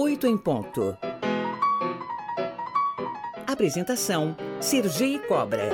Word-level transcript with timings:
8 0.00 0.28
em 0.28 0.38
ponto. 0.38 0.96
Apresentação: 3.44 4.36
Sergi 4.60 5.18
Cobra. 5.26 5.70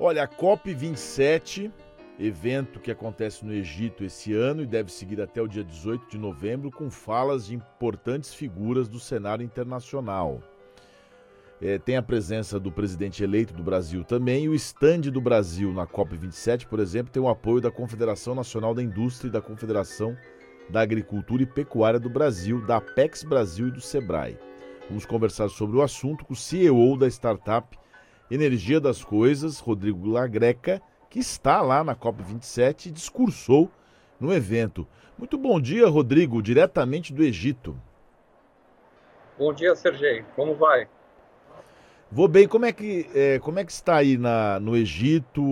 Olha, 0.00 0.22
a 0.22 0.26
COP27, 0.26 1.70
evento 2.18 2.80
que 2.80 2.90
acontece 2.90 3.44
no 3.44 3.52
Egito 3.52 4.02
esse 4.02 4.32
ano 4.32 4.62
e 4.62 4.66
deve 4.66 4.90
seguir 4.90 5.20
até 5.20 5.42
o 5.42 5.46
dia 5.46 5.62
18 5.62 6.08
de 6.08 6.16
novembro, 6.16 6.70
com 6.70 6.90
falas 6.90 7.48
de 7.48 7.54
importantes 7.54 8.32
figuras 8.32 8.88
do 8.88 8.98
cenário 8.98 9.44
internacional. 9.44 10.40
É, 11.60 11.78
tem 11.78 11.98
a 11.98 12.02
presença 12.02 12.58
do 12.58 12.72
presidente 12.72 13.22
eleito 13.22 13.52
do 13.52 13.62
Brasil 13.62 14.04
também, 14.04 14.44
e 14.44 14.48
o 14.48 14.54
estande 14.54 15.10
do 15.10 15.20
Brasil 15.20 15.70
na 15.70 15.86
COP27, 15.86 16.66
por 16.66 16.80
exemplo, 16.80 17.12
tem 17.12 17.22
o 17.22 17.28
apoio 17.28 17.60
da 17.60 17.70
Confederação 17.70 18.34
Nacional 18.34 18.74
da 18.74 18.82
Indústria 18.82 19.28
e 19.28 19.32
da 19.32 19.42
Confederação 19.42 20.16
da 20.68 20.80
Agricultura 20.80 21.42
e 21.42 21.46
Pecuária 21.46 22.00
do 22.00 22.08
Brasil, 22.08 22.64
da 22.66 22.76
Apex 22.76 23.22
Brasil 23.22 23.68
e 23.68 23.70
do 23.70 23.80
Sebrae. 23.80 24.38
Vamos 24.88 25.06
conversar 25.06 25.48
sobre 25.48 25.76
o 25.76 25.82
assunto 25.82 26.24
com 26.24 26.32
o 26.32 26.36
CEO 26.36 26.96
da 26.96 27.06
startup 27.08 27.78
Energia 28.30 28.80
das 28.80 29.04
Coisas, 29.04 29.58
Rodrigo 29.58 30.08
Lagreca, 30.08 30.80
que 31.10 31.18
está 31.18 31.60
lá 31.60 31.84
na 31.84 31.94
COP27 31.94 32.86
e 32.86 32.90
discursou 32.90 33.70
no 34.18 34.32
evento. 34.32 34.86
Muito 35.18 35.36
bom 35.36 35.60
dia, 35.60 35.86
Rodrigo, 35.86 36.42
diretamente 36.42 37.12
do 37.12 37.22
Egito. 37.22 37.76
Bom 39.38 39.52
dia, 39.52 39.74
Sergei. 39.74 40.24
Como 40.34 40.54
vai? 40.54 40.88
Vou 42.14 42.28
bem. 42.28 42.46
Como 42.46 42.66
é 42.66 42.72
que, 42.72 43.08
é, 43.14 43.38
como 43.38 43.58
é 43.58 43.64
que 43.64 43.72
está 43.72 43.96
aí 43.96 44.18
na, 44.18 44.60
no 44.60 44.76
Egito? 44.76 45.42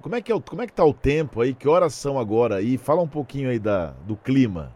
Como 0.00 0.16
é 0.16 0.20
que 0.20 0.32
é, 0.32 0.40
como 0.40 0.60
é 0.60 0.66
que 0.66 0.72
está 0.72 0.84
o 0.84 0.92
tempo 0.92 1.40
aí? 1.40 1.54
Que 1.54 1.68
horas 1.68 1.94
são 1.94 2.18
agora 2.18 2.56
aí? 2.56 2.76
Fala 2.76 3.00
um 3.00 3.08
pouquinho 3.08 3.48
aí 3.48 3.60
da, 3.60 3.92
do 4.04 4.16
clima. 4.16 4.72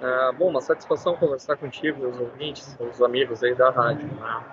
Ah, 0.00 0.32
bom, 0.38 0.50
uma 0.50 0.60
satisfação 0.60 1.16
conversar 1.16 1.56
contigo, 1.56 2.06
os 2.06 2.16
ouvintes, 2.16 2.78
os 2.78 3.02
amigos 3.02 3.42
aí 3.42 3.56
da 3.56 3.70
rádio. 3.70 4.06
Né? 4.06 4.44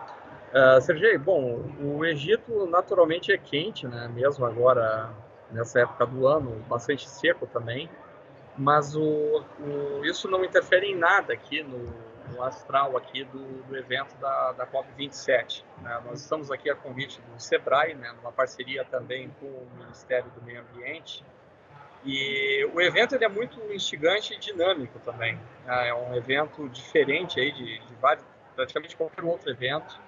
Uh, 0.52 0.82
Sergei, 0.82 1.16
bom, 1.20 1.64
o 1.80 2.04
Egito 2.04 2.66
naturalmente 2.66 3.32
é 3.32 3.38
quente, 3.38 3.88
né? 3.88 4.10
Mesmo 4.12 4.44
agora 4.48 5.12
nessa 5.52 5.82
época 5.82 6.08
do 6.08 6.26
ano, 6.26 6.56
bastante 6.68 7.08
seco 7.08 7.46
também. 7.46 7.88
Mas 8.58 8.96
o, 8.96 9.44
o 9.60 10.04
isso 10.06 10.28
não 10.28 10.44
interfere 10.44 10.88
em 10.88 10.96
nada 10.96 11.34
aqui 11.34 11.62
no, 11.62 12.09
no 12.32 12.44
astral 12.44 12.96
aqui 12.98 13.24
do, 13.24 13.64
do, 13.64 13.78
evento 13.78 14.16
da, 14.18 14.54
da 14.54 14.68
COP27. 14.68 15.64
Né? 15.82 16.02
Nós 16.06 16.22
estamos 16.22 16.52
aqui 16.52 16.70
a 16.70 16.76
convite 16.76 17.22
do 17.22 17.40
Sebrae, 17.40 17.96
né? 17.96 18.14
Uma 18.22 18.32
parceria 18.32 18.86
também 18.86 19.30
com 19.40 19.46
o 19.46 19.70
Ministério 19.78 20.30
do 20.32 20.42
Meio 20.42 20.62
Ambiente 20.62 21.24
e 22.04 22.70
o 22.74 22.80
evento 22.80 23.16
ele 23.16 23.26
é 23.26 23.30
muito 23.30 23.60
instigante 23.74 24.34
e 24.34 24.40
dinâmico 24.40 25.00
também. 25.00 25.36
Né? 25.66 25.90
É 25.90 25.94
um 25.94 26.16
evento 26.16 26.68
diferente 26.70 27.40
aí 27.40 27.52
de, 27.52 27.80
de 27.80 27.96
vários, 27.96 28.26
praticamente 28.56 28.96
qualquer 28.96 29.24
outro 29.24 29.50
evento 29.50 30.00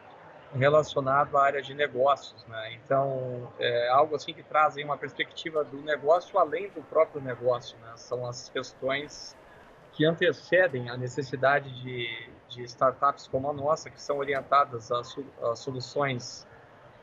relacionado 0.54 1.38
à 1.38 1.44
área 1.44 1.62
de 1.62 1.74
negócios. 1.74 2.46
Né? 2.48 2.74
Então, 2.74 3.52
é 3.60 3.90
algo 3.90 4.16
assim 4.16 4.34
que 4.34 4.44
traz 4.44 4.76
uma 4.78 4.98
perspectiva 4.98 5.64
do 5.64 5.82
negócio 5.82 6.38
além 6.38 6.70
do 6.70 6.82
próprio 6.82 7.22
negócio. 7.22 7.78
Né? 7.80 7.92
São 7.96 8.26
as 8.26 8.50
questões 8.50 9.36
que 10.02 10.06
antecedem 10.06 10.90
a 10.90 10.98
necessidade 10.98 11.70
de, 11.84 12.10
de 12.50 12.64
startups 12.64 13.28
como 13.28 13.48
a 13.48 13.54
nossa, 13.54 13.88
que 13.88 14.02
são 14.02 14.18
orientadas 14.18 14.92
a, 14.92 15.02
a 15.52 15.56
soluções 15.56 16.48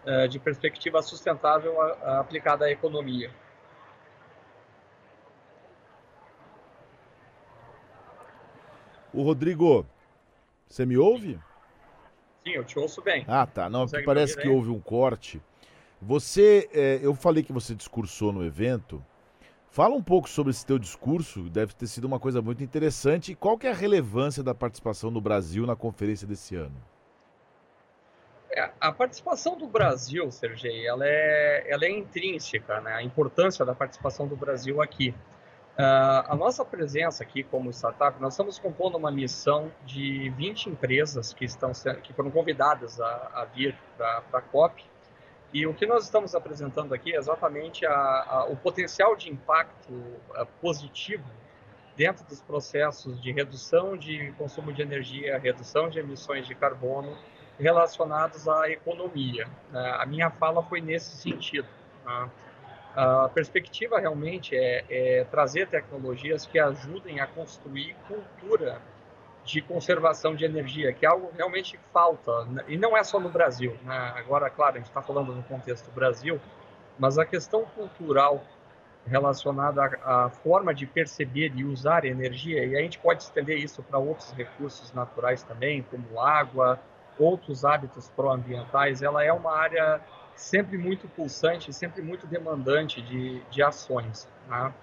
uh, 0.05 0.27
de 0.27 0.41
perspectiva 0.41 1.01
sustentável 1.01 1.81
a, 1.81 1.87
a 1.87 2.21
aplicada 2.21 2.65
à 2.65 2.73
economia. 2.73 3.31
O 9.15 9.23
Rodrigo, 9.23 9.87
você 10.69 10.85
me 10.85 10.99
ouve? 10.99 11.39
Sim, 12.45 12.51
eu 12.51 12.65
te 12.65 12.81
ouço 12.81 13.01
bem. 13.01 13.25
Ah, 13.29 13.47
tá. 13.47 13.71
Não, 13.71 13.87
parece 14.05 14.37
que 14.37 14.49
houve 14.49 14.71
um 14.71 14.81
corte. 14.81 15.41
Você, 16.03 16.69
é, 16.73 16.99
eu 17.01 17.15
falei 17.15 17.45
que 17.45 17.53
você 17.53 17.77
discursou 17.77 18.33
no 18.33 18.45
evento. 18.45 19.05
Fala 19.71 19.95
um 19.95 20.03
pouco 20.03 20.29
sobre 20.29 20.51
esse 20.51 20.65
teu 20.65 20.79
discurso, 20.79 21.43
deve 21.51 21.75
ter 21.75 21.87
sido 21.87 22.07
uma 22.07 22.19
coisa 22.19 22.41
muito 22.41 22.65
interessante. 22.65 23.35
Qual 23.35 23.59
que 23.59 23.67
é 23.67 23.71
a 23.71 23.75
relevância 23.75 24.43
da 24.43 24.55
participação 24.55 25.13
do 25.13 25.21
Brasil 25.21 25.67
na 25.67 25.77
conferência 25.77 26.27
desse 26.27 26.57
ano? 26.57 26.75
É, 28.51 28.71
a 28.81 28.91
participação 28.91 29.57
do 29.57 29.67
Brasil, 29.67 30.31
Sergei, 30.33 30.87
ela 30.87 31.05
é, 31.07 31.67
ela 31.69 31.85
é 31.85 31.91
intrínseca, 31.91 32.81
né? 32.81 32.95
A 32.95 33.03
importância 33.03 33.65
da 33.65 33.75
participação 33.75 34.27
do 34.27 34.35
Brasil 34.35 34.81
aqui. 34.81 35.15
Uh, 35.79 36.27
a 36.27 36.35
nossa 36.35 36.65
presença 36.65 37.23
aqui 37.23 37.45
como 37.45 37.71
startup, 37.71 38.21
nós 38.21 38.33
estamos 38.33 38.59
compondo 38.59 38.97
uma 38.97 39.13
missão 39.13 39.71
de 39.87 40.29
20 40.31 40.71
empresas 40.71 41.33
que, 41.33 41.45
estão, 41.45 41.71
que 42.03 42.13
foram 42.15 42.33
convidadas 42.33 43.01
a, 43.01 43.31
a 43.33 43.45
vir 43.45 43.77
para 43.97 44.25
a 44.33 44.41
COP. 44.41 44.85
E 45.53 45.67
o 45.67 45.73
que 45.73 45.87
nós 45.87 46.05
estamos 46.05 46.35
apresentando 46.35 46.93
aqui 46.93 47.15
é 47.15 47.19
exatamente 47.19 47.87
a, 47.87 47.93
a, 47.93 48.47
o 48.51 48.57
potencial 48.57 49.17
de 49.17 49.31
impacto 49.31 49.93
uh, 49.93 50.47
positivo 50.61 51.25
dentro 51.97 52.25
dos 52.27 52.41
processos 52.43 53.21
de 53.21 53.33
redução 53.33 53.97
de 53.97 54.33
consumo 54.33 54.73
de 54.73 54.83
energia, 54.83 55.39
redução 55.39 55.89
de 55.89 55.99
emissões 55.99 56.47
de 56.47 56.55
carbono 56.55 57.17
relacionados 57.59 58.47
à 58.47 58.71
economia. 58.71 59.49
Uh, 59.73 59.77
a 59.77 60.07
minha 60.07 60.31
fala 60.31 60.63
foi 60.63 60.81
nesse 60.81 61.17
sentido. 61.17 61.67
Tá? 62.05 62.29
A 62.95 63.29
perspectiva 63.29 64.01
realmente 64.01 64.57
é, 64.57 64.85
é, 64.91 65.25
trazer 65.25 65.69
tecnologias 65.69 66.45
que 66.45 66.59
ajudem 66.59 67.21
a 67.21 67.27
construir 67.27 67.95
cultura 68.07 68.81
de 69.49 69.63
conservação 69.63 70.35
de 70.35 70.45
energia, 70.45 70.93
que 70.93 71.07
é 71.07 71.09
algo 71.09 71.33
realmente 71.35 71.81
falta, 71.91 72.45
né? 72.45 72.63
e 72.69 72.77
não 72.77 72.95
é 72.95 73.03
só 73.03 73.19
no 73.19 73.31
Brasil. 73.31 73.75
Né? 73.83 74.13
Agora, 74.15 74.51
claro, 74.51 74.75
a 74.75 74.79
gente 74.79 74.89
está 74.89 75.01
falando 75.01 75.35
no 75.35 75.43
contexto 75.43 75.91
Brasil, 75.91 76.39
mas 76.99 77.19
a 77.19 77.25
questão 77.25 77.65
cultural 77.65 78.45
relacionada 79.07 79.83
à, 79.83 80.27
à, 80.27 80.29
forma 80.29 80.75
de 80.75 80.87
perceber 80.87 81.51
e 81.57 81.65
usar 81.65 82.05
energia, 82.05 82.63
e 82.67 82.77
a 82.77 82.83
gente 82.83 82.99
pode 82.99 83.23
estender 83.23 83.57
isso 83.57 83.83
para 83.83 83.99
outros 83.99 84.33
recursos 84.33 84.93
naturais 84.93 85.43
também, 85.43 85.83
como 85.91 86.21
água, 86.21 86.79
outros 87.19 87.65
hábitos 87.65 88.11
proambientais, 88.11 89.01
ela 89.01 89.25
é 89.25 89.33
uma 89.33 89.57
área 89.57 89.99
sempre 90.37 90.77
muito 90.77 91.09
pulsante, 91.09 91.73
sempre 91.73 92.03
muito 92.03 92.27
demandante 92.27 93.01
de, 93.01 93.41
de 93.45 93.63
ações. 93.63 94.29
Né? 94.47 94.75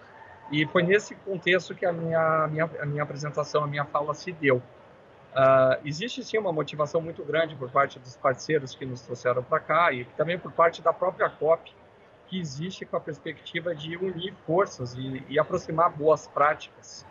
E 0.52 0.66
foi 0.68 0.84
nesse 0.84 1.16
contexto 1.16 1.74
que 1.74 1.86
a 1.86 1.92
minha, 1.92 2.48
minha, 2.48 2.70
a 2.80 2.86
minha 2.86 3.04
apresentação, 3.04 3.64
a 3.64 3.68
minha 3.68 3.86
fala 3.86 4.14
se 4.14 4.32
deu. 4.32 4.58
Uh, 4.58 5.76
existe 5.84 6.24
sim 6.24 6.38
uma 6.38 6.54
motivação 6.54 7.02
muito 7.02 7.24
grande 7.24 7.56
por 7.56 7.70
parte 7.70 8.00
dos 8.00 8.16
parceiros 8.16 8.74
que 8.74 8.86
nos 8.86 9.02
trouxeram 9.02 9.44
para 9.44 9.60
cá 9.60 9.92
e 9.92 10.06
também 10.16 10.40
por 10.40 10.52
parte 10.52 10.82
da 10.82 10.94
própria 10.94 11.30
COP, 11.30 11.74
que 12.28 12.40
existe 12.40 12.86
com 12.86 12.96
a 12.96 13.00
perspectiva 13.02 13.76
de 13.76 13.98
unir 13.98 14.34
forças 14.46 14.94
e, 14.96 15.24
e 15.28 15.38
aproximar 15.38 15.90
boas 15.90 16.28
práticas 16.28 17.06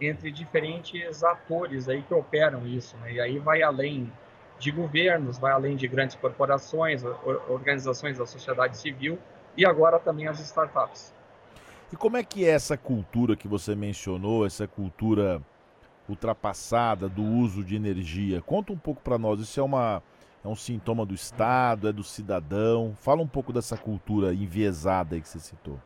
entre 0.00 0.30
diferentes 0.30 1.22
atores 1.24 1.88
aí 1.88 2.02
que 2.02 2.12
operam 2.12 2.66
isso. 2.66 2.96
Né? 2.98 3.14
E 3.14 3.20
aí 3.20 3.38
vai 3.38 3.62
além 3.62 4.12
de 4.58 4.70
governos, 4.70 5.38
vai 5.38 5.52
além 5.52 5.74
de 5.74 5.88
grandes 5.88 6.16
corporações, 6.16 7.02
organizações 7.48 8.18
da 8.18 8.26
sociedade 8.26 8.76
civil 8.76 9.18
e 9.56 9.64
agora 9.64 9.98
também 9.98 10.28
as 10.28 10.38
startups. 10.40 11.14
E 11.92 11.96
como 11.96 12.16
é 12.16 12.22
que 12.22 12.44
é 12.44 12.50
essa 12.50 12.76
cultura 12.76 13.34
que 13.34 13.48
você 13.48 13.74
mencionou, 13.74 14.46
essa 14.46 14.66
cultura 14.66 15.42
ultrapassada 16.08 17.08
do 17.08 17.22
uso 17.22 17.64
de 17.64 17.74
energia? 17.74 18.40
Conta 18.40 18.72
um 18.72 18.78
pouco 18.78 19.02
para 19.02 19.18
nós, 19.18 19.40
isso 19.40 19.58
é, 19.58 19.62
uma, 19.62 20.00
é 20.44 20.46
um 20.46 20.54
sintoma 20.54 21.04
do 21.04 21.14
Estado, 21.14 21.88
é 21.88 21.92
do 21.92 22.04
cidadão? 22.04 22.94
Fala 23.00 23.20
um 23.20 23.26
pouco 23.26 23.52
dessa 23.52 23.76
cultura 23.76 24.32
enviesada 24.32 25.16
aí 25.16 25.20
que 25.20 25.28
você 25.28 25.40
citou. 25.40 25.80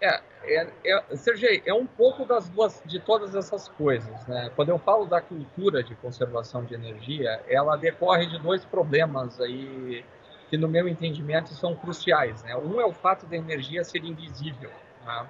É, 0.00 0.22
é, 0.44 0.70
é, 0.84 1.16
Sergei, 1.16 1.60
é 1.66 1.74
um 1.74 1.86
pouco 1.86 2.24
das 2.24 2.48
duas, 2.48 2.80
de 2.84 3.00
todas 3.00 3.34
essas 3.34 3.66
coisas. 3.68 4.24
Né? 4.28 4.48
Quando 4.54 4.68
eu 4.68 4.78
falo 4.78 5.06
da 5.06 5.20
cultura 5.20 5.82
de 5.82 5.96
conservação 5.96 6.64
de 6.64 6.74
energia, 6.74 7.42
ela 7.48 7.76
decorre 7.76 8.26
de 8.26 8.38
dois 8.38 8.64
problemas 8.64 9.40
aí 9.40 10.04
que, 10.48 10.56
no 10.56 10.68
meu 10.68 10.86
entendimento, 10.86 11.52
são 11.54 11.74
cruciais. 11.74 12.44
Né? 12.44 12.54
Um 12.56 12.80
é 12.80 12.86
o 12.86 12.92
fato 12.92 13.26
da 13.26 13.36
energia 13.36 13.82
ser 13.82 14.04
invisível. 14.04 14.70
Né? 15.04 15.26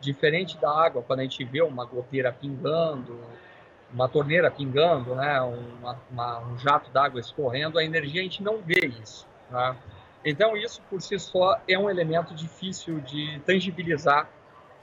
Diferente 0.00 0.58
da 0.58 0.70
água, 0.70 1.02
quando 1.02 1.20
a 1.20 1.22
gente 1.22 1.42
vê 1.44 1.62
uma 1.62 1.84
goteira 1.84 2.32
pingando, 2.32 3.18
uma 3.92 4.08
torneira 4.08 4.50
pingando, 4.50 5.14
né? 5.14 5.40
uma, 5.40 5.98
uma, 6.10 6.40
um 6.40 6.58
jato 6.58 6.90
d'água 6.90 7.20
escorrendo, 7.20 7.78
a 7.78 7.84
energia 7.84 8.20
a 8.20 8.24
gente 8.24 8.42
não 8.42 8.58
vê 8.58 8.92
isso. 9.02 9.26
Né? 9.50 9.76
Então, 10.24 10.56
isso 10.56 10.82
por 10.90 11.00
si 11.00 11.18
só 11.18 11.60
é 11.68 11.78
um 11.78 11.88
elemento 11.88 12.34
difícil 12.34 13.00
de 13.00 13.40
tangibilizar 13.46 14.28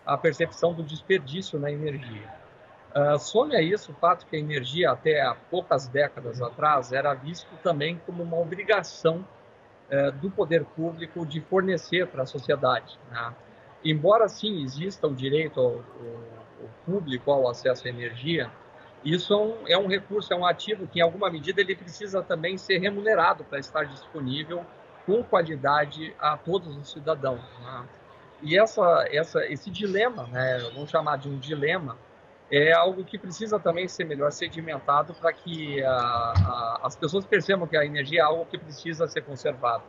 a 0.06 0.18
percepção 0.18 0.74
do 0.74 0.84
desperdício 0.84 1.60
na 1.60 1.72
energia. 1.72 2.44
Uh, 2.96 3.18
some 3.18 3.56
a 3.56 3.62
isso 3.62 3.92
o 3.92 3.96
fato 3.96 4.26
que 4.28 4.36
a 4.36 4.40
energia, 4.40 4.92
até 4.92 5.22
há 5.22 5.34
poucas 5.34 5.88
décadas 5.88 6.42
atrás, 6.42 6.92
era 6.92 7.14
visto 7.14 7.50
também 7.64 8.00
como 8.06 8.22
uma 8.22 8.38
obrigação 8.38 9.26
uh, 9.92 10.12
do 10.14 10.30
poder 10.30 10.64
público 10.64 11.26
de 11.26 11.42
fornecer 11.42 12.08
para 12.08 12.24
a 12.24 12.26
sociedade. 12.26 13.00
Né? 13.10 13.34
Embora 13.84 14.28
sim 14.28 14.64
exista 14.64 15.08
o 15.08 15.14
direito 15.14 15.60
ao, 15.60 15.72
ao, 15.72 15.84
público 16.86 17.32
ao 17.32 17.50
acesso 17.50 17.88
à 17.88 17.90
energia, 17.90 18.50
Isso 19.04 19.34
é 19.34 19.38
um, 19.38 19.68
é 19.68 19.78
um 19.78 19.88
recurso, 19.88 20.34
é 20.34 20.36
um 20.36 20.46
ativo 20.46 20.88
que, 20.88 21.00
em 21.00 21.02
alguma 21.02 21.30
medida, 21.30 21.60
ele 21.60 21.76
precisa 21.76 22.24
também 22.24 22.58
ser 22.58 22.78
remunerado 22.78 23.44
para 23.44 23.60
estar 23.60 23.84
disponível 23.84 24.66
com 25.06 25.22
qualidade 25.22 26.16
a 26.18 26.38
todos 26.38 26.78
os 26.78 26.90
cidadãos. 26.90 27.42
Né? 27.62 27.86
E 28.42 28.58
essa, 28.58 29.06
essa, 29.12 29.46
esse 29.46 29.70
dilema, 29.70 30.28
né, 30.28 30.60
vamos 30.74 30.90
chamar 30.90 31.18
de 31.18 31.30
um 31.30 31.38
dilema, 31.38 31.98
é 32.52 32.72
algo 32.72 33.04
que 33.04 33.18
precisa 33.18 33.60
também 33.60 33.88
ser 33.88 34.06
melhor 34.06 34.32
sedimentado 34.32 35.14
para 35.14 35.34
que 35.34 35.84
a, 35.84 35.92
a, 35.92 36.80
as 36.84 36.96
pessoas 36.96 37.26
percebam 37.26 37.68
que 37.68 37.76
a 37.76 37.86
energia 37.86 38.20
é 38.20 38.24
algo 38.24 38.46
que 38.46 38.58
precisa 38.58 39.08
ser 39.08 39.22
conservado. 39.22 39.84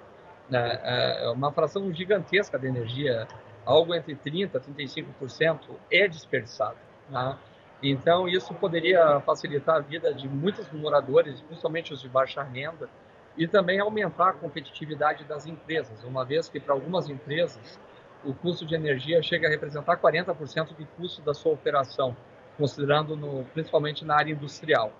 Né? 0.48 0.80
É 0.82 1.28
uma 1.30 1.52
fração 1.52 1.92
gigantesca 1.92 2.58
de 2.58 2.66
energia, 2.66 3.26
algo 3.64 3.94
entre 3.94 4.14
30% 4.14 4.62
e 4.76 4.86
35%, 4.86 5.60
é 5.90 6.06
desperdiçado. 6.08 6.76
Né? 7.08 7.38
Então, 7.82 8.28
isso 8.28 8.54
poderia 8.54 9.20
facilitar 9.20 9.76
a 9.76 9.80
vida 9.80 10.12
de 10.14 10.28
muitos 10.28 10.70
moradores, 10.72 11.40
principalmente 11.42 11.92
os 11.92 12.00
de 12.00 12.08
baixa 12.08 12.42
renda, 12.42 12.88
e 13.36 13.48
também 13.48 13.80
aumentar 13.80 14.30
a 14.30 14.32
competitividade 14.32 15.24
das 15.24 15.46
empresas, 15.46 16.04
uma 16.04 16.24
vez 16.24 16.48
que 16.48 16.60
para 16.60 16.72
algumas 16.72 17.08
empresas 17.08 17.78
o 18.24 18.32
custo 18.32 18.64
de 18.64 18.74
energia 18.74 19.22
chega 19.22 19.46
a 19.46 19.50
representar 19.50 19.96
40% 19.98 20.74
do 20.74 20.86
custo 20.96 21.20
da 21.20 21.34
sua 21.34 21.52
operação, 21.52 22.16
considerando 22.56 23.16
no, 23.16 23.44
principalmente 23.46 24.04
na 24.04 24.16
área 24.16 24.32
industrial. 24.32 24.92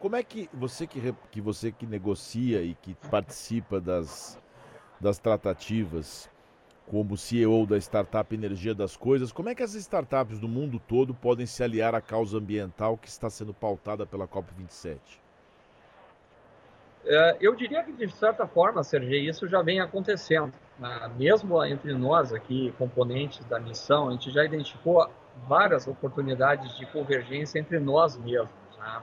Como 0.00 0.16
é 0.16 0.22
que 0.22 0.48
você 0.52 0.86
que, 0.86 1.14
que 1.30 1.40
você 1.40 1.70
que 1.70 1.86
negocia 1.86 2.62
e 2.62 2.74
que 2.74 2.94
participa 3.10 3.80
das, 3.80 4.40
das 4.98 5.18
tratativas, 5.18 6.28
como 6.90 7.16
CEO 7.16 7.64
da 7.66 7.76
startup 7.76 8.34
Energia 8.34 8.74
das 8.74 8.96
Coisas, 8.96 9.30
como 9.30 9.48
é 9.48 9.54
que 9.54 9.62
as 9.62 9.74
startups 9.74 10.40
do 10.40 10.48
mundo 10.48 10.80
todo 10.88 11.14
podem 11.14 11.46
se 11.46 11.62
aliar 11.62 11.94
à 11.94 12.00
causa 12.00 12.36
ambiental 12.36 12.98
que 12.98 13.06
está 13.06 13.30
sendo 13.30 13.54
pautada 13.54 14.04
pela 14.04 14.26
COP27? 14.26 14.98
É, 17.04 17.36
eu 17.40 17.54
diria 17.54 17.84
que, 17.84 17.92
de 17.92 18.10
certa 18.10 18.44
forma, 18.44 18.82
Sergei, 18.82 19.28
isso 19.28 19.46
já 19.46 19.62
vem 19.62 19.78
acontecendo. 19.80 20.52
Né? 20.80 21.12
Mesmo 21.16 21.64
entre 21.64 21.94
nós 21.94 22.32
aqui, 22.32 22.74
componentes 22.76 23.44
da 23.44 23.60
missão, 23.60 24.08
a 24.08 24.12
gente 24.12 24.28
já 24.32 24.44
identificou 24.44 25.08
várias 25.46 25.86
oportunidades 25.86 26.76
de 26.76 26.86
convergência 26.86 27.60
entre 27.60 27.78
nós 27.78 28.16
mesmos. 28.16 28.50
Né? 28.76 29.02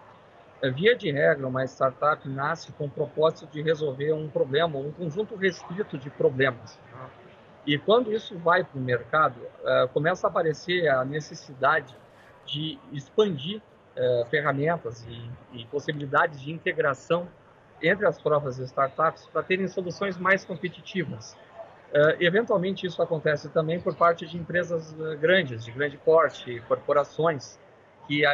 É, 0.62 0.70
via 0.70 0.94
de 0.94 1.10
regra, 1.10 1.48
uma 1.48 1.64
startup 1.64 2.28
nasce 2.28 2.70
com 2.74 2.88
o 2.88 2.90
propósito 2.90 3.48
de 3.48 3.62
resolver 3.62 4.12
um 4.12 4.28
problema, 4.28 4.78
um 4.78 4.92
conjunto 4.92 5.38
restrito 5.38 5.98
de 5.98 6.10
problemas. 6.10 6.78
Né? 6.92 7.27
E 7.68 7.78
quando 7.78 8.14
isso 8.14 8.38
vai 8.38 8.64
para 8.64 8.80
o 8.80 8.82
mercado, 8.82 9.36
uh, 9.42 9.90
começa 9.90 10.26
a 10.26 10.30
aparecer 10.30 10.88
a 10.88 11.04
necessidade 11.04 11.94
de 12.46 12.80
expandir 12.94 13.62
uh, 13.98 14.26
ferramentas 14.30 15.06
e, 15.06 15.30
e, 15.52 15.66
possibilidades 15.66 16.40
de 16.40 16.54
integração 16.54 17.28
entre 17.82 18.08
as 18.08 18.22
próprias 18.22 18.58
startups 18.58 19.28
para 19.28 19.44
terem 19.44 19.68
soluções 19.68 20.18
mais 20.18 20.46
competitivas. 20.46 21.34
Uh, 21.92 22.16
eventualmente, 22.22 22.88
isso 22.88 23.02
acontece 23.02 23.50
também 23.50 23.82
por 23.82 23.94
parte 23.96 24.26
de 24.26 24.38
empresas 24.38 24.94
grandes, 25.20 25.66
de 25.66 25.72
grande 25.72 25.98
porte, 25.98 26.62
corporações, 26.70 27.60
que 28.08 28.26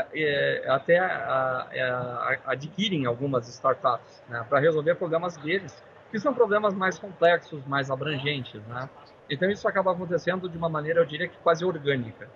até 0.67 0.99
adquirem 2.45 3.07
algumas 3.07 3.47
startups 3.49 4.23
né, 4.29 4.45
para 4.47 4.59
resolver 4.59 4.93
problemas 4.93 5.35
deles, 5.37 5.83
que 6.11 6.19
são 6.19 6.31
problemas 6.31 6.75
mais 6.75 6.99
complexos, 6.99 7.65
mais 7.65 7.89
abrangentes. 7.89 8.61
Né? 8.67 8.87
Então 9.33 9.49
isso 9.49 9.67
acaba 9.67 9.91
acontecendo 9.91 10.47
de 10.47 10.57
uma 10.57 10.69
maneira, 10.69 10.99
eu 10.99 11.05
diria 11.05 11.27
que 11.27 11.37
quase 11.37 11.65
orgânica. 11.65 12.29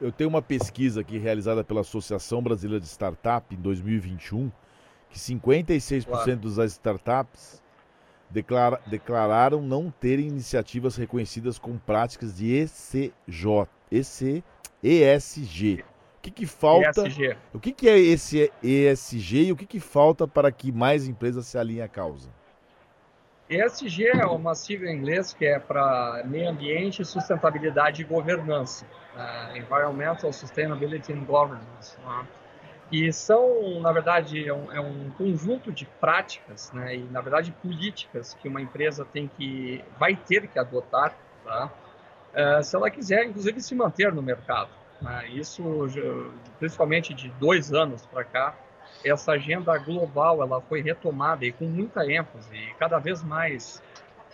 Eu 0.00 0.12
tenho 0.12 0.30
uma 0.30 0.42
pesquisa 0.42 1.00
aqui 1.00 1.18
realizada 1.18 1.64
pela 1.64 1.80
Associação 1.80 2.40
Brasileira 2.40 2.80
de 2.80 2.86
Startup 2.86 3.52
em 3.52 3.58
2021, 3.58 4.50
que 5.10 5.18
56% 5.18 6.04
claro. 6.06 6.36
das 6.36 6.72
startups 6.72 7.62
declara, 8.30 8.80
declararam 8.86 9.60
não 9.60 9.90
terem 9.90 10.28
iniciativas 10.28 10.96
reconhecidas 10.96 11.58
com 11.58 11.76
práticas 11.78 12.36
de 12.36 12.54
ECJ, 12.54 13.68
EC, 13.90 14.44
ESG. 14.82 15.84
O 16.18 16.20
que, 16.20 16.30
que 16.30 16.46
falta? 16.46 17.06
ESG. 17.08 17.36
O 17.52 17.58
que, 17.58 17.72
que 17.72 17.88
é 17.88 17.98
esse 17.98 18.52
ESG 18.62 19.46
e 19.46 19.52
o 19.52 19.56
que, 19.56 19.66
que 19.66 19.80
falta 19.80 20.28
para 20.28 20.52
que 20.52 20.70
mais 20.70 21.08
empresas 21.08 21.46
se 21.46 21.58
alinhem 21.58 21.82
à 21.82 21.88
causa? 21.88 22.28
ESG 23.50 24.08
é 24.08 24.26
uma 24.26 24.54
sigla 24.54 24.90
em 24.90 24.96
inglês 24.96 25.32
que 25.32 25.46
é 25.46 25.58
para 25.58 26.22
meio 26.26 26.50
ambiente, 26.50 27.02
sustentabilidade 27.04 28.02
e 28.02 28.04
governança. 28.04 28.84
Uh, 29.16 29.56
Environmental 29.56 30.32
Sustainability 30.32 31.12
and 31.12 31.24
Governance. 31.24 31.96
Né? 31.98 32.26
E 32.92 33.12
são, 33.12 33.80
na 33.80 33.90
verdade, 33.90 34.46
é 34.46 34.52
um, 34.52 34.72
é 34.72 34.80
um, 34.80 35.10
conjunto 35.10 35.72
de 35.72 35.86
práticas, 35.86 36.70
né? 36.72 36.96
e 36.96 37.02
na 37.04 37.20
verdade 37.20 37.50
políticas 37.62 38.34
que 38.34 38.46
uma 38.46 38.60
empresa 38.60 39.04
tem 39.04 39.28
que, 39.28 39.82
vai 39.98 40.14
ter 40.14 40.46
que 40.46 40.58
adotar, 40.58 41.16
tá? 41.44 41.72
uh, 42.32 42.62
se 42.62 42.76
ela 42.76 42.90
quiser, 42.90 43.24
inclusive, 43.24 43.60
se 43.60 43.74
manter 43.74 44.12
no 44.12 44.22
mercado. 44.22 44.70
Né? 45.00 45.28
Isso, 45.30 45.62
principalmente 46.58 47.14
de 47.14 47.30
dois 47.30 47.72
anos 47.72 48.04
para 48.06 48.24
cá, 48.24 48.54
essa 49.04 49.32
agenda 49.32 49.76
global 49.78 50.42
ela 50.42 50.60
foi 50.60 50.82
retomada 50.82 51.44
e 51.44 51.52
com 51.52 51.66
muita 51.66 52.04
ênfase 52.10 52.54
e 52.54 52.74
cada 52.74 52.98
vez 52.98 53.22
mais 53.22 53.82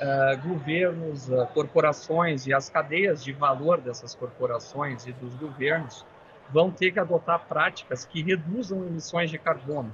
uh, 0.01 0.49
governos, 0.49 1.29
uh, 1.29 1.47
corporações 1.53 2.47
e 2.47 2.55
as 2.55 2.69
cadeias 2.69 3.23
de 3.23 3.33
valor 3.33 3.81
dessas 3.81 4.15
corporações 4.15 5.07
e 5.07 5.13
dos 5.13 5.35
governos 5.35 6.05
vão 6.51 6.71
ter 6.71 6.93
que 6.93 7.01
adotar 7.01 7.47
práticas 7.47 8.05
que 8.05 8.23
reduzam 8.23 8.85
emissões 8.85 9.31
de 9.31 9.39
carbono. 9.39 9.93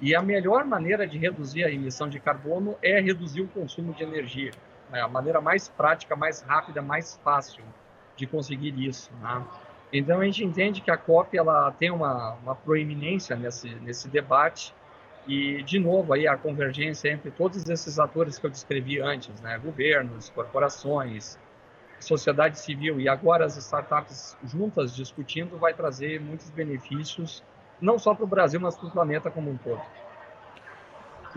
E 0.00 0.14
a 0.14 0.22
melhor 0.22 0.64
maneira 0.64 1.06
de 1.06 1.18
reduzir 1.18 1.64
a 1.64 1.70
emissão 1.70 2.08
de 2.08 2.20
carbono 2.20 2.76
é 2.82 3.00
reduzir 3.00 3.42
o 3.42 3.48
consumo 3.48 3.92
de 3.92 4.04
energia. 4.04 4.52
É 4.92 5.00
a 5.00 5.08
maneira 5.08 5.40
mais 5.40 5.68
prática, 5.68 6.14
mais 6.14 6.40
rápida, 6.40 6.80
mais 6.80 7.20
fácil 7.22 7.64
de 8.16 8.26
conseguir 8.26 8.78
isso. 8.78 9.10
Né? 9.20 9.44
Então 9.92 10.20
a 10.20 10.24
gente 10.24 10.44
entende 10.44 10.80
que 10.80 10.90
a 10.90 10.96
COP 10.96 11.36
ela 11.36 11.70
tem 11.72 11.90
uma, 11.90 12.34
uma 12.42 12.54
proeminência 12.54 13.34
nesse, 13.34 13.68
nesse 13.76 14.08
debate 14.08 14.74
e, 15.26 15.62
de 15.62 15.78
novo, 15.78 16.12
aí 16.12 16.26
a 16.26 16.36
convergência 16.36 17.10
entre 17.10 17.30
todos 17.30 17.68
esses 17.68 17.98
atores 17.98 18.38
que 18.38 18.46
eu 18.46 18.50
descrevi 18.50 19.00
antes, 19.00 19.40
né? 19.40 19.58
governos, 19.58 20.30
corporações, 20.30 21.38
sociedade 22.00 22.58
civil 22.58 23.00
e 23.00 23.08
agora 23.08 23.44
as 23.44 23.56
startups 23.56 24.36
juntas 24.44 24.94
discutindo 24.94 25.58
vai 25.58 25.74
trazer 25.74 26.20
muitos 26.20 26.48
benefícios, 26.50 27.42
não 27.80 27.98
só 27.98 28.14
para 28.14 28.24
o 28.24 28.28
Brasil, 28.28 28.60
mas 28.60 28.76
para 28.76 28.88
o 28.88 28.90
planeta 28.90 29.30
como 29.30 29.50
um 29.50 29.56
todo. 29.56 29.82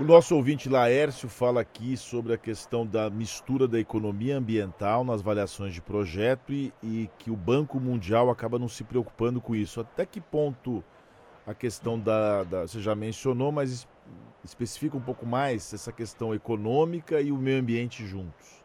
O 0.01 0.03
nosso 0.03 0.35
ouvinte 0.35 0.67
Laércio 0.67 1.29
fala 1.29 1.61
aqui 1.61 1.95
sobre 1.95 2.33
a 2.33 2.37
questão 2.37 2.87
da 2.87 3.07
mistura 3.07 3.67
da 3.67 3.79
economia 3.79 4.35
ambiental 4.35 5.03
nas 5.03 5.21
avaliações 5.21 5.75
de 5.75 5.79
projeto 5.79 6.51
e, 6.51 6.73
e, 6.81 7.07
que 7.19 7.29
o 7.29 7.35
Banco 7.35 7.79
Mundial 7.79 8.31
acaba 8.31 8.57
não 8.57 8.67
se 8.67 8.83
preocupando 8.83 9.39
com 9.39 9.53
isso. 9.53 9.79
Até 9.79 10.03
que 10.03 10.19
ponto 10.19 10.83
a 11.45 11.53
questão 11.53 11.99
da, 11.99 12.43
da 12.43 12.61
você 12.61 12.81
já 12.81 12.95
mencionou, 12.95 13.51
mas 13.51 13.87
especifica 14.43 14.97
um 14.97 15.01
pouco 15.01 15.23
mais 15.23 15.71
essa 15.71 15.91
questão 15.91 16.33
econômica 16.33 17.21
e 17.21 17.31
o 17.31 17.37
meio 17.37 17.59
ambiente 17.59 18.03
juntos? 18.03 18.63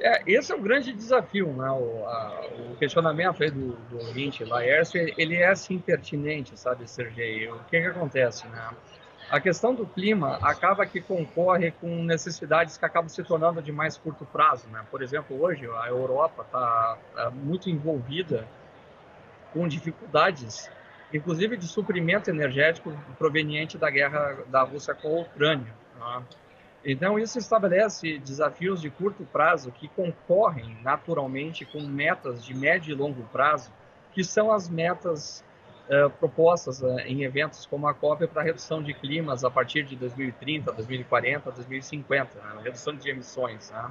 É, 0.00 0.22
esse 0.30 0.52
é 0.52 0.54
o 0.54 0.60
grande 0.60 0.92
desafio, 0.92 1.46
né? 1.54 1.70
o, 1.70 2.04
a, 2.04 2.46
o 2.72 2.76
questionamento 2.76 3.42
aí 3.42 3.50
do, 3.50 3.72
do 3.88 4.00
ouvinte 4.00 4.44
Laércio, 4.44 5.00
ele 5.16 5.36
é 5.36 5.48
assim 5.48 5.78
pertinente, 5.78 6.60
sabe, 6.60 6.86
Sergei? 6.86 7.50
O 7.50 7.58
que 7.70 7.80
que 7.80 7.86
acontece, 7.86 8.46
né? 8.48 8.68
A 9.30 9.38
questão 9.38 9.72
do 9.72 9.86
clima 9.86 10.40
acaba 10.42 10.84
que 10.84 11.00
concorre 11.00 11.70
com 11.70 12.02
necessidades 12.02 12.76
que 12.76 12.84
acabam 12.84 13.08
se 13.08 13.22
tornando 13.22 13.62
de 13.62 13.70
mais 13.70 13.96
curto 13.96 14.24
prazo. 14.24 14.66
Né? 14.68 14.84
Por 14.90 15.02
exemplo, 15.02 15.40
hoje 15.40 15.66
a 15.66 15.86
Europa 15.86 16.42
está 16.42 16.98
tá 17.14 17.30
muito 17.30 17.70
envolvida 17.70 18.44
com 19.52 19.68
dificuldades, 19.68 20.68
inclusive 21.14 21.56
de 21.56 21.68
suprimento 21.68 22.28
energético 22.28 22.92
proveniente 23.16 23.78
da 23.78 23.88
guerra 23.88 24.36
da 24.48 24.62
Rússia 24.62 24.94
com 24.94 25.18
a 25.18 25.20
Ucrânia. 25.20 25.72
Né? 25.96 26.22
Então, 26.84 27.16
isso 27.16 27.38
estabelece 27.38 28.18
desafios 28.18 28.80
de 28.80 28.90
curto 28.90 29.24
prazo 29.24 29.70
que 29.70 29.86
concorrem 29.86 30.76
naturalmente 30.82 31.64
com 31.64 31.80
metas 31.82 32.44
de 32.44 32.52
médio 32.52 32.90
e 32.90 32.96
longo 32.96 33.22
prazo, 33.30 33.70
que 34.12 34.24
são 34.24 34.50
as 34.50 34.68
metas 34.68 35.44
propostas 36.20 36.82
uh, 36.82 37.00
em 37.00 37.24
eventos 37.24 37.66
como 37.66 37.88
a 37.88 37.92
COP 37.92 38.26
para 38.28 38.42
redução 38.42 38.80
de 38.80 38.94
climas 38.94 39.44
a 39.44 39.50
partir 39.50 39.82
de 39.82 39.96
2030, 39.96 40.72
2040, 40.72 41.50
2050, 41.50 42.38
né? 42.38 42.60
redução 42.62 42.94
de 42.94 43.10
emissões. 43.10 43.70
Né? 43.70 43.90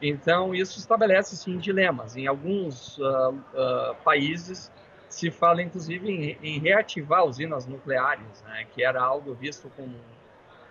Então, 0.00 0.54
isso 0.54 0.78
estabelece, 0.78 1.36
sim, 1.36 1.58
dilemas. 1.58 2.16
Em 2.16 2.28
alguns 2.28 2.98
uh, 2.98 3.34
países 4.04 4.70
se 5.08 5.28
fala, 5.30 5.60
inclusive, 5.60 6.08
em, 6.08 6.38
em, 6.40 6.60
reativar 6.60 7.24
usinas 7.24 7.66
nucleares, 7.66 8.42
né? 8.46 8.66
que 8.72 8.84
era 8.84 9.02
algo 9.02 9.34
visto 9.34 9.68
como 9.76 9.96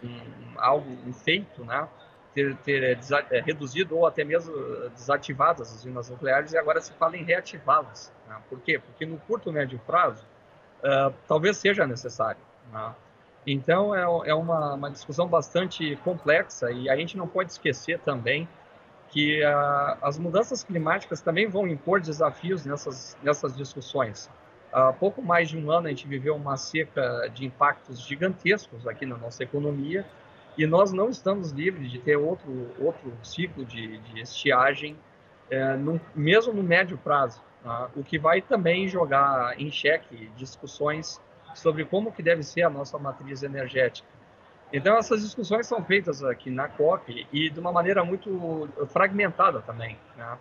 um, 0.01 0.20
algo 0.58 1.13
feito, 1.13 1.65
né? 1.65 1.89
ter, 2.34 2.55
ter 2.58 2.98
é, 3.32 3.41
reduzido 3.41 3.98
ou 3.98 4.08
até 4.08 4.24
mesmo 4.24 4.53
desativado 4.89 5.62
as 5.62 5.74
usinas 5.74 6.10
nucleares 6.10 6.53
e 6.53 6.58
agora 6.58 6.79
se 6.79 6.93
fala 6.93 7.17
em 7.17 7.24
reativá-las. 7.24 8.13
Né? 8.27 8.38
Por 8.50 8.62
quê? 8.62 8.79
Porque 8.79 9.05
no 9.05 9.17
curto 9.17 9.50
e 9.50 9.53
médio 9.53 9.79
prazo 9.86 10.25
uh, 10.84 11.13
talvez 11.28 11.58
seja 11.58 11.88
necessário. 11.88 12.42
Né? 12.72 12.94
Então 13.46 13.96
é, 13.96 14.30
é 14.30 14.34
uma, 14.34 14.74
uma, 14.74 14.92
discussão 14.92 15.28
bastante 15.28 15.96
complexa 15.98 16.72
e 16.72 16.90
a 16.90 16.96
gente 16.96 17.18
não 17.18 17.28
pode 17.28 17.52
esquecer 17.52 18.00
também 18.00 18.48
que 19.10 19.44
uh, 19.44 19.98
as 20.02 20.18
mudanças 20.18 20.63
climáticas 20.63 21.22
também 21.22 21.48
vão 21.48 21.68
impor 21.68 22.00
desafios 22.00 22.66
nessas, 22.66 23.18
nessas 23.22 23.56
discussões. 23.56 24.30
Há 24.72 24.92
pouco 24.92 25.22
mais 25.22 25.50
de 25.50 25.58
um 25.58 25.70
ano 25.70 25.86
a 25.86 25.90
gente 25.92 26.08
viveu 26.08 26.36
uma 26.36 26.58
seca 26.58 27.28
de 27.32 27.46
impactos 27.46 28.02
gigantescos 28.02 28.88
aqui 28.88 29.06
na 29.06 29.16
nossa 29.18 29.44
economia 29.44 30.04
e 30.58 30.66
nós 30.66 30.92
não 30.92 31.10
estamos 31.10 31.52
livres 31.52 31.92
de 31.92 32.00
ter 32.00 32.16
outro, 32.16 32.72
outro 32.80 33.13
ciclo 33.24 33.66
de, 33.66 33.98
de 34.00 34.22
estiagem, 34.22 34.98
é, 35.50 35.75
no, 35.75 36.02
mesmo 36.16 36.54
no 36.54 36.63
médio 36.63 36.98
prazo, 36.98 37.40
tá? 37.63 37.89
o 37.96 38.03
que 38.03 38.20
vai 38.20 38.41
também 38.41 38.88
jogar 38.88 39.60
em 39.60 39.72
xeque 39.72 40.29
discussões 40.36 41.20
sobre 41.55 41.86
como 41.86 42.12
que 42.12 42.22
deve 42.22 42.43
ser 42.43 42.63
a 42.63 42.70
nossa 42.70 42.98
matriz 42.98 43.43
energética. 43.43 44.08
Então 44.72 44.98
essas 44.98 45.22
discussões 45.22 45.67
são 45.67 45.84
feitas 45.84 46.24
aqui 46.24 46.50
na 46.50 46.67
COP 46.67 47.27
e 47.32 47.50
de 47.50 47.60
uma 47.60 47.72
maneira 47.72 48.03
muito 48.03 48.67
fragmentada 48.88 49.62
também. 49.62 49.98
Né? 50.17 50.38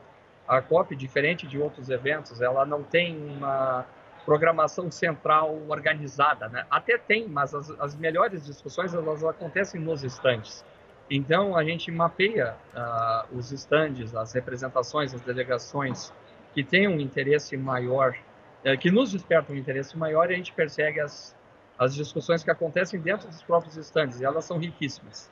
A 0.49 0.61
COP, 0.61 0.97
diferente 0.97 1.47
de 1.47 1.59
outros 1.59 1.91
eventos, 1.91 2.41
ela 2.41 2.65
não 2.65 2.83
tem 2.83 3.17
uma 3.37 3.87
programação 4.25 4.91
central 4.91 5.59
organizada, 5.69 6.49
né? 6.49 6.65
Até 6.71 6.97
tem, 6.97 7.29
mas 7.29 7.55
as, 7.55 7.71
as 7.81 7.95
melhores 7.97 8.47
discussões 8.47 8.95
elas 8.95 9.25
acontecem 9.25 9.81
nos 9.81 10.05
estandes. 10.05 10.65
Então 11.11 11.57
a 11.57 11.65
gente 11.65 11.91
mapeia 11.91 12.55
uh, 12.75 13.37
os 13.37 13.51
estandes, 13.53 14.15
as 14.15 14.33
representações, 14.33 15.13
as 15.13 15.21
delegações 15.21 16.13
que 16.53 16.63
têm 16.63 16.89
um 16.89 17.01
interesse 17.01 17.57
maior, 17.57 18.17
uh, 18.65 18.79
que 18.79 18.91
nos 18.91 19.13
despertam 19.13 19.55
um 19.55 19.59
interesse 19.59 19.97
maior 19.97 20.31
e 20.31 20.35
a 20.35 20.37
gente 20.37 20.53
persegue 20.53 21.01
as, 21.01 21.37
as 21.79 21.95
discussões 21.95 22.45
que 22.45 22.51
acontecem 22.51 23.01
dentro 23.01 23.29
dos 23.29 23.43
próprios 23.43 23.77
estandes 23.77 24.21
e 24.21 24.25
elas 24.25 24.45
são 24.45 24.59
riquíssimas. 24.59 25.31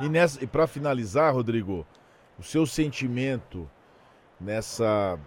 E, 0.00 0.08
nessa, 0.08 0.42
e 0.42 0.46
para 0.46 0.66
finalizar, 0.66 1.34
Rodrigo, 1.34 1.86
o 2.38 2.42
seu 2.42 2.64
sentimento 2.64 3.68
nessa 4.40 5.18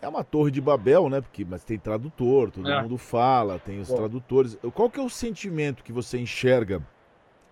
é 0.00 0.08
uma 0.08 0.24
torre 0.24 0.50
de 0.50 0.60
Babel, 0.60 1.08
né? 1.08 1.20
Porque, 1.20 1.44
mas 1.44 1.62
tem 1.62 1.78
tradutor, 1.78 2.50
todo 2.50 2.68
é. 2.68 2.82
mundo 2.82 2.98
fala, 2.98 3.58
tem 3.58 3.78
os 3.78 3.88
Bom. 3.88 3.96
tradutores. 3.96 4.58
Qual 4.74 4.90
que 4.90 4.98
é 4.98 5.02
o 5.02 5.08
sentimento 5.08 5.84
que 5.84 5.92
você 5.92 6.18
enxerga 6.18 6.82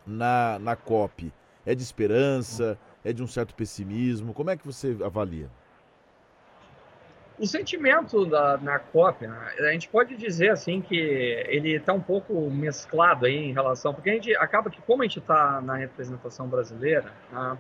na, 0.05 0.59
na 0.59 0.75
COP? 0.75 1.33
É 1.65 1.75
de 1.75 1.83
esperança? 1.83 2.77
É 3.05 3.13
de 3.13 3.23
um 3.23 3.27
certo 3.27 3.55
pessimismo? 3.55 4.35
Como 4.35 4.51
é 4.51 4.57
que 4.57 4.67
você 4.67 4.97
avalia? 5.05 5.49
O 7.41 7.47
sentimento 7.47 8.27
da, 8.27 8.59
na 8.59 8.79
COP, 8.79 9.27
né, 9.27 9.53
a 9.61 9.73
gente 9.73 9.89
pode 9.89 10.15
dizer 10.15 10.51
assim 10.51 10.81
que 10.83 10.95
ele 10.97 11.77
está 11.77 11.93
um 11.93 12.01
pouco 12.01 12.51
mesclado 12.51 13.25
aí 13.25 13.35
em 13.35 13.53
relação, 13.53 13.95
porque 13.95 14.11
a 14.11 14.13
gente 14.13 14.37
acaba 14.37 14.69
que 14.69 14.81
como 14.83 15.03
a 15.03 15.07
gente 15.07 15.21
está 15.21 15.61
na 15.61 15.75
representação 15.75 16.47
brasileira, 16.47 17.11
né, 17.33 17.59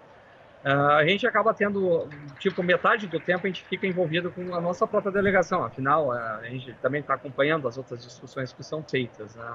Uh, 0.62 0.92
a 0.92 1.06
gente 1.06 1.26
acaba 1.26 1.54
tendo, 1.54 2.06
tipo, 2.38 2.62
metade 2.62 3.06
do 3.06 3.18
tempo 3.18 3.46
a 3.46 3.48
gente 3.48 3.64
fica 3.64 3.86
envolvido 3.86 4.30
com 4.30 4.54
a 4.54 4.60
nossa 4.60 4.86
própria 4.86 5.10
delegação, 5.10 5.64
afinal, 5.64 6.12
a 6.12 6.42
gente 6.44 6.74
também 6.82 7.00
está 7.00 7.14
acompanhando 7.14 7.66
as 7.66 7.78
outras 7.78 8.04
discussões 8.04 8.52
que 8.52 8.62
são 8.62 8.82
feitas. 8.82 9.34
Né? 9.34 9.52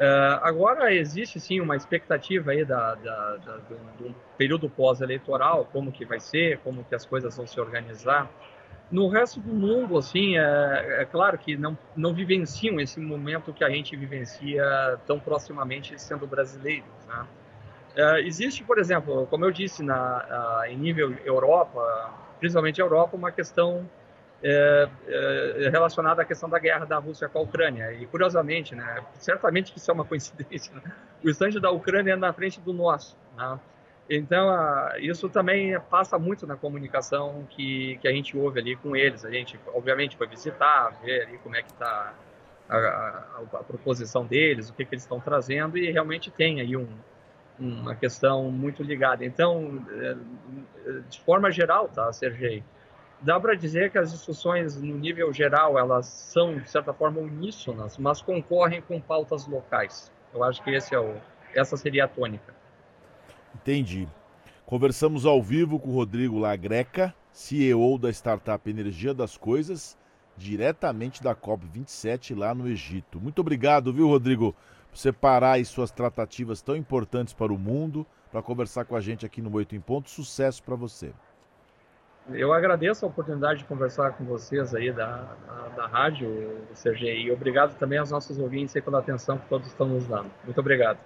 Uh, 0.00 0.38
agora 0.42 0.94
existe 0.94 1.40
sim 1.40 1.60
uma 1.60 1.74
expectativa 1.74 2.52
aí 2.52 2.64
da, 2.64 2.94
da, 2.94 3.36
da 3.38 3.56
do, 3.56 3.74
do, 3.98 4.14
período 4.38 4.70
pós-eleitoral, 4.70 5.68
como 5.72 5.90
que 5.90 6.04
vai 6.04 6.20
ser, 6.20 6.58
como 6.58 6.84
que 6.84 6.94
as 6.94 7.04
coisas 7.04 7.36
vão 7.36 7.46
se 7.46 7.60
organizar. 7.60 8.30
No 8.90 9.08
resto 9.08 9.38
do 9.38 9.52
mundo, 9.52 9.96
assim, 9.96 10.36
é, 10.36 11.02
é 11.02 11.04
claro 11.04 11.38
que 11.38 11.56
não, 11.56 11.78
não 11.96 12.12
vivenciam 12.12 12.80
esse 12.80 12.98
momento 12.98 13.52
que 13.52 13.62
a 13.62 13.70
gente 13.70 13.94
vivencia 13.94 14.98
tão 15.06 15.20
proximamente 15.20 16.00
sendo 16.00 16.26
brasileiros, 16.26 16.88
né? 17.06 17.26
Uh, 17.96 18.18
existe, 18.18 18.62
por 18.62 18.78
exemplo, 18.78 19.26
como 19.26 19.44
eu 19.44 19.50
disse, 19.50 19.82
na, 19.82 20.62
uh, 20.62 20.70
em 20.70 20.76
nível 20.76 21.12
Europa, 21.24 22.12
principalmente 22.38 22.80
Europa, 22.80 23.16
uma 23.16 23.32
questão 23.32 23.88
é, 24.42 24.88
é, 25.06 25.68
relacionada 25.70 26.22
à 26.22 26.24
questão 26.24 26.48
da 26.48 26.58
guerra 26.58 26.86
da 26.86 26.98
Rússia 26.98 27.28
com 27.28 27.40
a 27.40 27.42
Ucrânia. 27.42 27.92
E, 27.92 28.06
curiosamente, 28.06 28.74
né, 28.74 29.02
certamente 29.18 29.72
que 29.72 29.78
isso 29.78 29.90
é 29.90 29.94
uma 29.94 30.04
coincidência, 30.06 30.74
né? 30.74 30.82
o 31.22 31.28
estande 31.28 31.60
da 31.60 31.70
Ucrânia 31.70 32.12
é 32.12 32.16
na 32.16 32.32
frente 32.32 32.60
do 32.60 32.72
nosso. 32.72 33.16
Né? 33.36 33.60
Então, 34.12 34.48
uh, 34.48 34.98
isso 34.98 35.28
também 35.28 35.78
passa 35.88 36.18
muito 36.18 36.44
na 36.44 36.56
comunicação 36.56 37.46
que, 37.48 37.96
que 38.02 38.08
a 38.08 38.12
gente 38.12 38.36
ouve 38.36 38.58
ali 38.58 38.74
com 38.74 38.96
eles. 38.96 39.24
A 39.24 39.30
gente, 39.30 39.58
obviamente, 39.68 40.16
foi 40.16 40.26
visitar, 40.26 40.90
ver 41.00 41.22
ali 41.28 41.38
como 41.38 41.54
é 41.54 41.62
que 41.62 41.70
está 41.70 42.12
a, 42.68 42.76
a, 42.76 43.42
a, 43.52 43.62
proposição 43.62 44.26
deles, 44.26 44.68
o 44.68 44.74
que, 44.74 44.84
que 44.84 44.94
eles 44.94 45.04
estão 45.04 45.20
trazendo, 45.20 45.78
e 45.78 45.92
realmente 45.92 46.28
tem 46.28 46.60
aí 46.60 46.76
um, 46.76 46.88
uma 47.56 47.94
questão 47.94 48.50
muito 48.50 48.82
ligada. 48.82 49.24
Então, 49.24 49.80
é, 49.92 50.16
de 51.08 51.20
forma 51.20 51.48
geral, 51.52 51.88
tá, 51.88 52.12
Sergei, 52.12 52.64
dá 53.20 53.38
para 53.38 53.54
dizer 53.54 53.92
que 53.92 53.98
as 53.98 54.10
discussões 54.10 54.80
no 54.82 54.96
nível 54.96 55.32
geral 55.32 55.78
elas 55.78 56.06
são 56.06 56.58
de 56.58 56.68
certa 56.68 56.92
forma 56.92 57.20
uníssonas, 57.20 57.96
mas 57.96 58.20
concorrem 58.20 58.82
com 58.82 59.00
pautas 59.00 59.46
locais. 59.46 60.10
Eu 60.34 60.42
acho 60.42 60.60
que 60.64 60.70
esse 60.70 60.96
é 60.96 60.98
o, 60.98 61.14
essa 61.54 61.76
seria 61.76 62.06
a 62.06 62.08
tônica. 62.08 62.59
Entendi. 63.54 64.08
Conversamos 64.66 65.26
ao 65.26 65.42
vivo 65.42 65.78
com 65.78 65.90
o 65.90 65.94
Rodrigo 65.94 66.38
Lagreca, 66.38 67.14
CEO 67.32 67.98
da 67.98 68.10
startup 68.10 68.68
Energia 68.68 69.12
das 69.12 69.36
Coisas, 69.36 69.98
diretamente 70.36 71.22
da 71.22 71.34
COP27 71.34 72.36
lá 72.36 72.54
no 72.54 72.68
Egito. 72.68 73.20
Muito 73.20 73.40
obrigado, 73.40 73.92
viu, 73.92 74.06
Rodrigo? 74.06 74.54
você 74.92 75.12
parar 75.12 75.52
aí 75.52 75.64
suas 75.64 75.90
tratativas 75.90 76.60
tão 76.62 76.76
importantes 76.76 77.32
para 77.32 77.52
o 77.52 77.58
mundo, 77.58 78.06
para 78.30 78.42
conversar 78.42 78.84
com 78.84 78.96
a 78.96 79.00
gente 79.00 79.24
aqui 79.24 79.40
no 79.40 79.54
Oito 79.54 79.74
em 79.74 79.80
Ponto. 79.80 80.10
Sucesso 80.10 80.62
para 80.62 80.74
você. 80.74 81.12
Eu 82.28 82.52
agradeço 82.52 83.04
a 83.04 83.08
oportunidade 83.08 83.60
de 83.60 83.64
conversar 83.64 84.12
com 84.12 84.24
vocês 84.24 84.74
aí 84.74 84.92
da, 84.92 85.34
da, 85.46 85.68
da 85.76 85.86
rádio, 85.86 86.58
CGI. 86.74 87.26
E 87.26 87.32
obrigado 87.32 87.76
também 87.76 87.98
aos 87.98 88.10
nossos 88.10 88.38
ouvintes 88.38 88.74
pela 88.84 88.98
atenção 89.00 89.38
que 89.38 89.48
todos 89.48 89.66
estão 89.66 89.88
nos 89.88 90.06
dando. 90.06 90.30
Muito 90.44 90.60
obrigado. 90.60 90.98